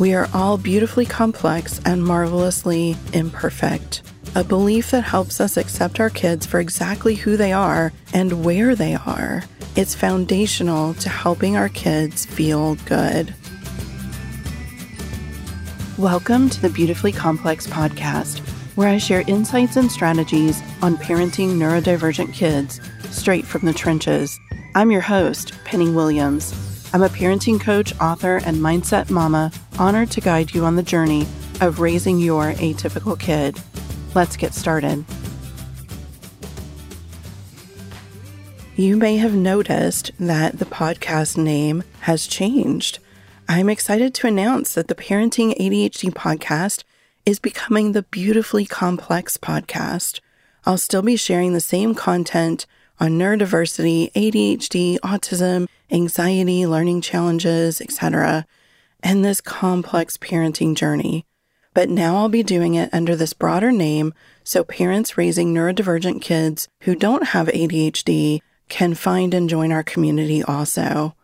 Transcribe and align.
We 0.00 0.14
are 0.14 0.30
all 0.32 0.56
beautifully 0.56 1.04
complex 1.04 1.78
and 1.84 2.02
marvelously 2.02 2.96
imperfect. 3.12 4.00
A 4.34 4.42
belief 4.42 4.92
that 4.92 5.02
helps 5.02 5.42
us 5.42 5.58
accept 5.58 6.00
our 6.00 6.08
kids 6.08 6.46
for 6.46 6.58
exactly 6.58 7.14
who 7.16 7.36
they 7.36 7.52
are 7.52 7.92
and 8.14 8.42
where 8.42 8.74
they 8.74 8.94
are. 8.94 9.44
It's 9.76 9.94
foundational 9.94 10.94
to 10.94 11.10
helping 11.10 11.54
our 11.54 11.68
kids 11.68 12.24
feel 12.24 12.76
good. 12.86 13.34
Welcome 15.98 16.48
to 16.48 16.62
the 16.62 16.70
Beautifully 16.70 17.12
Complex 17.12 17.66
podcast, 17.66 18.38
where 18.76 18.88
I 18.88 18.96
share 18.96 19.22
insights 19.26 19.76
and 19.76 19.92
strategies 19.92 20.62
on 20.80 20.96
parenting 20.96 21.58
neurodivergent 21.58 22.32
kids 22.32 22.80
straight 23.10 23.44
from 23.44 23.66
the 23.66 23.74
trenches. 23.74 24.40
I'm 24.74 24.90
your 24.90 25.02
host, 25.02 25.52
Penny 25.66 25.90
Williams. 25.90 26.54
I'm 26.94 27.02
a 27.02 27.10
parenting 27.10 27.60
coach, 27.60 27.92
author, 28.00 28.38
and 28.38 28.56
mindset 28.56 29.10
mama, 29.10 29.52
honored 29.80 30.10
to 30.10 30.20
guide 30.20 30.54
you 30.54 30.66
on 30.66 30.76
the 30.76 30.82
journey 30.82 31.26
of 31.62 31.80
raising 31.80 32.18
your 32.18 32.52
atypical 32.52 33.18
kid. 33.18 33.58
Let's 34.14 34.36
get 34.36 34.52
started. 34.52 35.06
You 38.76 38.98
may 38.98 39.16
have 39.16 39.34
noticed 39.34 40.10
that 40.20 40.58
the 40.58 40.66
podcast 40.66 41.38
name 41.38 41.82
has 42.00 42.26
changed. 42.26 42.98
I'm 43.48 43.70
excited 43.70 44.12
to 44.14 44.26
announce 44.26 44.74
that 44.74 44.88
the 44.88 44.94
Parenting 44.94 45.56
ADHD 45.58 46.12
podcast 46.12 46.84
is 47.24 47.38
becoming 47.38 47.92
the 47.92 48.02
Beautifully 48.02 48.66
Complex 48.66 49.38
podcast. 49.38 50.20
I'll 50.66 50.76
still 50.76 51.02
be 51.02 51.16
sharing 51.16 51.54
the 51.54 51.60
same 51.60 51.94
content 51.94 52.66
on 52.98 53.18
neurodiversity, 53.18 54.12
ADHD, 54.12 54.98
autism, 55.00 55.68
anxiety, 55.90 56.66
learning 56.66 57.00
challenges, 57.00 57.80
etc., 57.80 58.46
and 59.02 59.24
this 59.24 59.40
complex 59.40 60.16
parenting 60.16 60.74
journey. 60.74 61.24
But 61.72 61.88
now 61.88 62.16
I'll 62.16 62.28
be 62.28 62.42
doing 62.42 62.74
it 62.74 62.90
under 62.92 63.14
this 63.14 63.32
broader 63.32 63.70
name 63.70 64.12
so 64.42 64.64
parents 64.64 65.16
raising 65.16 65.54
neurodivergent 65.54 66.20
kids 66.20 66.68
who 66.80 66.94
don't 66.94 67.28
have 67.28 67.46
ADHD 67.48 68.40
can 68.68 68.94
find 68.94 69.34
and 69.34 69.48
join 69.48 69.72
our 69.72 69.82
community 69.82 70.42
also. 70.42 71.14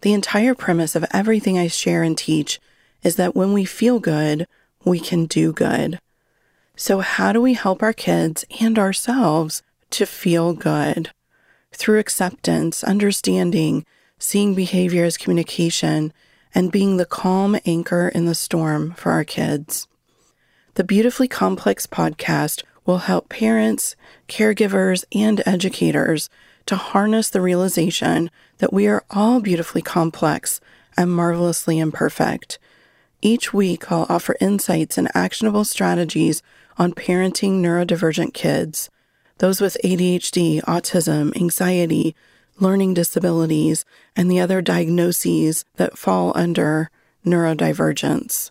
The 0.00 0.12
entire 0.12 0.54
premise 0.54 0.96
of 0.96 1.04
everything 1.12 1.58
I 1.58 1.68
share 1.68 2.02
and 2.02 2.16
teach 2.16 2.60
is 3.02 3.16
that 3.16 3.36
when 3.36 3.52
we 3.52 3.64
feel 3.64 4.00
good, 4.00 4.46
we 4.84 4.98
can 4.98 5.26
do 5.26 5.52
good. 5.52 5.98
So, 6.76 7.00
how 7.00 7.32
do 7.32 7.40
we 7.40 7.54
help 7.54 7.82
our 7.82 7.92
kids 7.92 8.44
and 8.60 8.78
ourselves 8.78 9.62
to 9.90 10.06
feel 10.06 10.54
good? 10.54 11.10
Through 11.72 11.98
acceptance, 11.98 12.82
understanding, 12.82 13.84
seeing 14.18 14.54
behavior 14.54 15.04
as 15.04 15.16
communication, 15.16 16.12
and 16.54 16.72
being 16.72 16.96
the 16.96 17.06
calm 17.06 17.58
anchor 17.64 18.08
in 18.08 18.26
the 18.26 18.34
storm 18.34 18.92
for 18.92 19.12
our 19.12 19.24
kids. 19.24 19.88
The 20.74 20.84
Beautifully 20.84 21.28
Complex 21.28 21.86
podcast 21.86 22.62
will 22.84 22.98
help 22.98 23.28
parents, 23.28 23.94
caregivers, 24.28 25.04
and 25.14 25.42
educators 25.46 26.28
to 26.66 26.76
harness 26.76 27.28
the 27.28 27.40
realization 27.40 28.30
that 28.58 28.72
we 28.72 28.86
are 28.86 29.04
all 29.10 29.40
beautifully 29.40 29.82
complex 29.82 30.60
and 30.96 31.10
marvelously 31.10 31.78
imperfect. 31.78 32.58
Each 33.20 33.52
week, 33.52 33.90
I'll 33.90 34.06
offer 34.08 34.36
insights 34.40 34.98
and 34.98 35.08
actionable 35.14 35.64
strategies 35.64 36.42
on 36.76 36.92
parenting 36.92 37.60
neurodivergent 37.60 38.34
kids, 38.34 38.90
those 39.38 39.60
with 39.60 39.76
ADHD, 39.84 40.62
autism, 40.62 41.36
anxiety, 41.36 42.16
learning 42.58 42.94
disabilities, 42.94 43.84
and 44.14 44.30
the 44.30 44.40
other 44.40 44.62
diagnoses 44.62 45.64
that 45.76 45.98
fall 45.98 46.32
under 46.34 46.90
neurodivergence. 47.24 48.50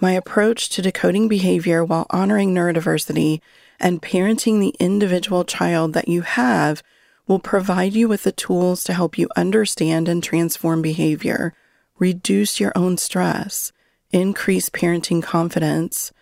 My 0.00 0.12
approach 0.12 0.68
to 0.70 0.82
decoding 0.82 1.28
behavior 1.28 1.84
while 1.84 2.06
honoring 2.10 2.54
neurodiversity 2.54 3.40
and 3.80 4.02
parenting 4.02 4.60
the 4.60 4.74
individual 4.78 5.44
child 5.44 5.92
that 5.92 6.08
you 6.08 6.22
have 6.22 6.82
will 7.26 7.38
provide 7.38 7.92
you 7.92 8.08
with 8.08 8.22
the 8.22 8.32
tools 8.32 8.82
to 8.84 8.94
help 8.94 9.18
you 9.18 9.28
understand 9.36 10.08
and 10.08 10.22
transform 10.22 10.82
behavior, 10.82 11.52
reduce 11.98 12.58
your 12.58 12.72
own 12.74 12.96
stress, 12.96 13.72
increase 14.10 14.70
parenting 14.70 15.22
confidence, 15.22 16.12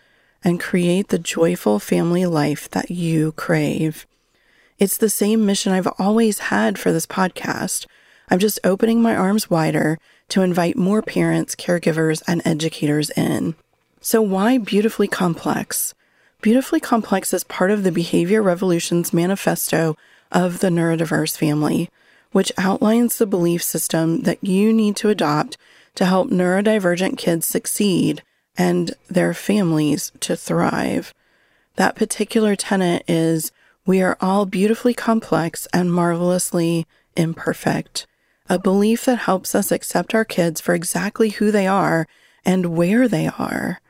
and 0.42 0.60
create 0.60 1.08
the 1.08 1.19
joyful 1.19 1.78
family 1.78 2.26
life 2.26 2.69
that 2.70 2.91
you 2.91 3.32
crave. 3.32 4.06
It's 4.78 4.98
the 4.98 5.09
same 5.09 5.47
mission 5.47 5.72
I've 5.72 5.88
always 5.98 6.38
had 6.38 6.78
for 6.78 6.92
this 6.92 7.06
podcast. 7.06 7.87
I'm 8.28 8.38
just 8.38 8.59
opening 8.62 9.00
my 9.00 9.16
arms 9.16 9.48
wider 9.48 9.98
to 10.28 10.42
invite 10.42 10.76
more 10.76 11.00
parents, 11.00 11.54
caregivers, 11.54 12.22
and 12.26 12.42
educators 12.44 13.10
in. 13.10 13.54
So, 14.00 14.20
why 14.20 14.59
Beautifully 14.59 15.09
Complex? 15.09 15.94
Beautifully 16.42 16.81
Complex 16.81 17.32
is 17.32 17.44
part 17.44 17.70
of 17.70 17.84
the 17.84 17.92
Behavior 17.92 18.42
Revolution's 18.42 19.12
manifesto 19.12 19.97
of 20.31 20.60
the 20.60 20.69
neurodiverse 20.69 21.37
family, 21.37 21.88
which 22.32 22.53
outlines 22.58 23.16
the 23.16 23.26
belief 23.26 23.62
system 23.62 24.22
that 24.22 24.44
you 24.44 24.72
need 24.72 24.97
to 24.97 25.08
adopt 25.08 25.56
to 25.94 26.04
help 26.04 26.28
neurodivergent 26.28 27.16
kids 27.16 27.47
succeed 27.47 28.22
and 28.58 28.94
their 29.08 29.32
families 29.32 30.12
to 30.20 30.37
thrive. 30.37 31.14
That 31.76 31.97
particular 31.97 32.56
tenet 32.56 33.04
is 33.08 33.53
we 33.86 34.02
are 34.02 34.19
all 34.20 34.44
beautifully 34.44 34.92
complex 34.92 35.66
and 35.72 35.91
marvelously 35.92 36.86
imperfect. 37.16 38.06
A 38.48 38.58
belief 38.58 39.04
that 39.04 39.19
helps 39.19 39.54
us 39.54 39.70
accept 39.70 40.12
our 40.14 40.24
kids 40.24 40.60
for 40.60 40.74
exactly 40.74 41.28
who 41.30 41.52
they 41.52 41.69
are 41.69 42.06
and 42.44 42.76
where 42.76 43.08
they 43.08 43.28
are. 43.28 43.80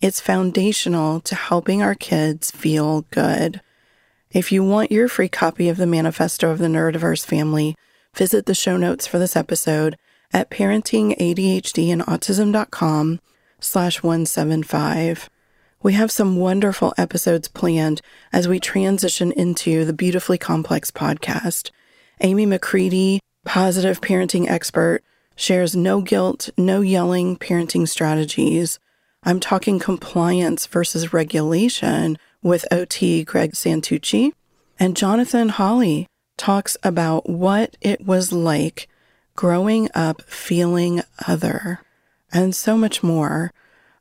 It's 0.00 0.20
foundational 0.20 1.20
to 1.20 1.34
helping 1.34 1.82
our 1.82 1.94
kids 1.94 2.50
feel 2.50 3.02
good. 3.10 3.60
If 4.30 4.50
you 4.50 4.64
want 4.64 4.90
your 4.90 5.08
free 5.08 5.28
copy 5.28 5.68
of 5.68 5.76
the 5.76 5.86
Manifesto 5.86 6.50
of 6.50 6.58
the 6.58 6.66
Neurodiverse 6.66 7.24
Family, 7.24 7.76
visit 8.14 8.46
the 8.46 8.54
show 8.54 8.78
notes 8.78 9.06
for 9.06 9.18
this 9.18 9.36
episode 9.36 9.98
at 10.32 10.50
parentingadhdandautism.com 10.50 13.20
slash 13.60 14.02
175. 14.02 15.28
We 15.82 15.94
have 15.94 16.12
some 16.12 16.36
wonderful 16.36 16.94
episodes 16.96 17.48
planned 17.48 18.02
as 18.32 18.46
we 18.46 18.60
transition 18.60 19.32
into 19.32 19.84
the 19.84 19.92
Beautifully 19.92 20.38
Complex 20.38 20.92
podcast. 20.92 21.72
Amy 22.20 22.46
McCready, 22.46 23.18
positive 23.44 24.00
parenting 24.00 24.48
expert, 24.48 25.02
shares 25.34 25.74
no 25.74 26.00
guilt, 26.00 26.50
no 26.56 26.82
yelling 26.82 27.36
parenting 27.36 27.88
strategies. 27.88 28.78
I'm 29.24 29.40
talking 29.40 29.80
compliance 29.80 30.66
versus 30.66 31.12
regulation 31.12 32.16
with 32.44 32.64
OT 32.70 33.24
Greg 33.24 33.54
Santucci. 33.54 34.30
And 34.78 34.96
Jonathan 34.96 35.48
Hawley 35.48 36.06
talks 36.36 36.76
about 36.84 37.28
what 37.28 37.76
it 37.80 38.06
was 38.06 38.32
like 38.32 38.86
growing 39.34 39.88
up 39.96 40.22
feeling 40.22 41.02
other 41.26 41.80
and 42.32 42.54
so 42.54 42.76
much 42.76 43.02
more. 43.02 43.52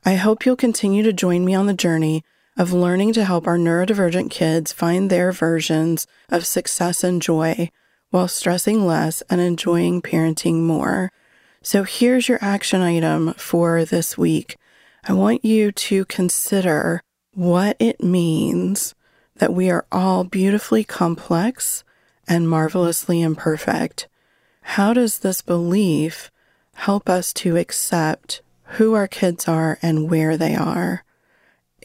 I 0.04 0.16
hope 0.16 0.46
you'll 0.46 0.56
continue 0.56 1.04
to 1.04 1.14
join 1.14 1.46
me 1.46 1.54
on 1.54 1.68
the 1.68 1.76
journey 1.76 2.24
of 2.58 2.74
learning 2.74 3.14
to 3.14 3.24
help 3.24 3.46
our 3.46 3.58
neurodivergent 3.58 4.32
kids 4.32 4.74
find 4.74 5.10
their 5.10 5.32
versions 5.32 6.08
of 6.30 6.46
success 6.46 7.04
and 7.04 7.22
joy 7.22 7.70
while 8.10 8.28
stressing 8.28 8.86
less 8.86 9.22
and 9.30 9.40
enjoying 9.40 10.02
parenting 10.02 10.62
more. 10.62 11.12
So 11.62 11.84
here's 11.84 12.28
your 12.28 12.40
action 12.42 12.82
item 12.82 13.36
for 13.36 13.86
this 13.86 14.18
week. 14.18 14.58
I 15.08 15.14
want 15.14 15.46
you 15.46 15.72
to 15.72 16.06
consider 16.06 17.04
what 17.36 17.78
it 17.80 18.04
means 18.04 18.96
that 19.36 19.54
we 19.54 19.70
are 19.70 19.86
all 19.92 20.24
beautifully 20.24 20.84
complex 20.84 21.84
and 22.28 22.50
marvelously 22.50 23.22
imperfect. 23.22 24.08
How 24.64 24.94
does 24.94 25.20
this 25.20 25.44
belief 25.44 26.32
help 26.74 27.08
us 27.08 27.32
to 27.34 27.56
accept 27.56 28.42
who 28.74 28.94
our 28.94 29.08
kids 29.08 29.48
are 29.48 29.78
and 29.82 30.10
where 30.10 30.38
they 30.38 30.56
are? 30.56 31.04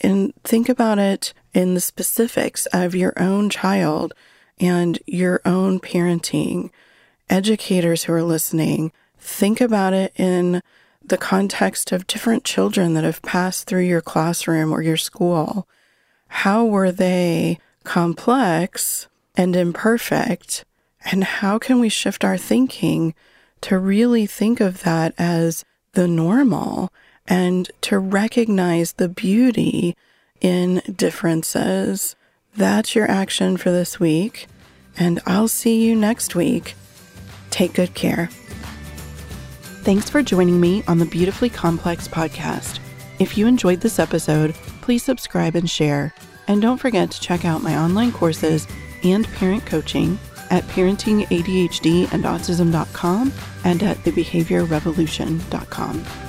And 0.02 0.34
think 0.44 0.68
about 0.68 0.98
it 0.98 1.32
in 1.54 1.74
the 1.74 1.80
specifics 1.80 2.66
of 2.66 2.94
your 2.94 3.12
own 3.16 3.48
child 3.50 4.12
and 4.58 4.98
your 5.06 5.40
own 5.44 5.80
parenting. 5.80 6.70
Educators 7.28 8.04
who 8.04 8.12
are 8.12 8.22
listening, 8.22 8.92
think 9.18 9.60
about 9.60 9.92
it 9.92 10.12
in 10.16 10.62
the 11.04 11.18
context 11.18 11.92
of 11.92 12.06
different 12.06 12.44
children 12.44 12.94
that 12.94 13.04
have 13.04 13.22
passed 13.22 13.66
through 13.66 13.84
your 13.84 14.00
classroom 14.00 14.72
or 14.72 14.82
your 14.82 14.96
school. 14.96 15.66
How 16.28 16.64
were 16.64 16.92
they 16.92 17.58
complex 17.84 19.08
and 19.36 19.54
imperfect? 19.54 20.64
And 21.10 21.24
how 21.24 21.58
can 21.58 21.78
we 21.78 21.88
shift 21.88 22.24
our 22.24 22.36
thinking 22.36 23.14
to 23.62 23.78
really 23.78 24.26
think 24.26 24.60
of 24.60 24.82
that 24.82 25.14
as 25.16 25.64
the 25.96 26.06
normal 26.06 26.92
and 27.26 27.70
to 27.80 27.98
recognize 27.98 28.92
the 28.92 29.08
beauty 29.08 29.96
in 30.42 30.82
differences? 30.94 32.14
That's 32.54 32.94
your 32.94 33.10
action 33.10 33.56
for 33.56 33.70
this 33.70 33.98
week. 33.98 34.46
And 34.98 35.20
I'll 35.26 35.48
see 35.48 35.82
you 35.82 35.96
next 35.96 36.34
week. 36.34 36.74
Take 37.50 37.72
good 37.72 37.94
care. 37.94 38.28
Thanks 39.86 40.10
for 40.10 40.22
joining 40.22 40.60
me 40.60 40.84
on 40.86 40.98
the 40.98 41.06
Beautifully 41.06 41.48
Complex 41.48 42.06
podcast. 42.06 42.78
If 43.18 43.38
you 43.38 43.46
enjoyed 43.46 43.80
this 43.80 43.98
episode, 43.98 44.52
please 44.82 45.02
subscribe 45.02 45.56
and 45.56 45.68
share. 45.68 46.14
And 46.46 46.60
don't 46.60 46.78
forget 46.78 47.10
to 47.10 47.20
check 47.20 47.46
out 47.46 47.62
my 47.62 47.74
online 47.74 48.12
courses 48.12 48.68
and 49.02 49.26
parent 49.28 49.64
coaching 49.64 50.18
at 50.50 50.64
parentingadhdandautism.com 50.64 53.32
and 53.64 53.82
at 53.82 53.96
thebehaviorrevolution.com. 53.98 56.25